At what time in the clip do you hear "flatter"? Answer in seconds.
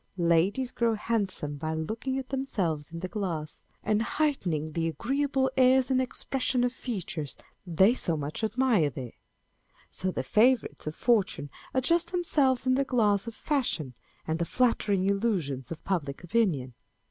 14.45-14.91